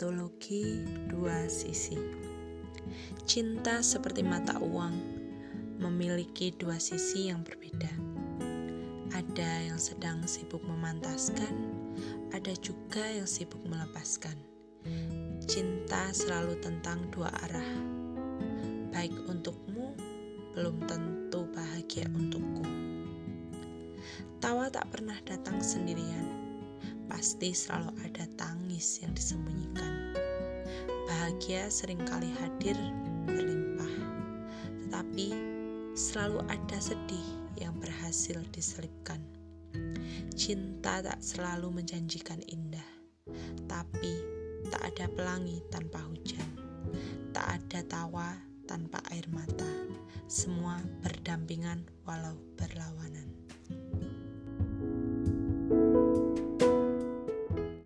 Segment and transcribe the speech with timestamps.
[0.00, 0.80] mitologi
[1.12, 1.92] dua sisi.
[3.28, 4.96] Cinta seperti mata uang
[5.76, 7.92] memiliki dua sisi yang berbeda.
[9.12, 11.52] Ada yang sedang sibuk memantaskan,
[12.32, 14.40] ada juga yang sibuk melepaskan.
[15.44, 17.70] Cinta selalu tentang dua arah.
[18.96, 19.92] Baik untukmu,
[20.56, 22.64] belum tentu bahagia untukku.
[24.40, 26.40] Tawa tak pernah datang sendirian
[27.10, 29.79] pasti selalu ada tangis yang disembunyikan.
[31.30, 32.74] Bahagia sering kali hadir
[33.22, 33.94] berlimpah,
[34.82, 35.30] tetapi
[35.94, 37.22] selalu ada sedih
[37.54, 39.22] yang berhasil diselipkan.
[40.34, 42.82] Cinta tak selalu menjanjikan indah,
[43.70, 44.10] tapi
[44.74, 46.50] tak ada pelangi tanpa hujan,
[47.30, 48.34] tak ada tawa
[48.66, 49.70] tanpa air mata.
[50.26, 53.39] Semua berdampingan walau berlawanan.